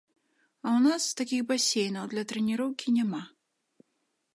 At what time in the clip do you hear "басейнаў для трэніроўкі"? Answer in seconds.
1.53-2.87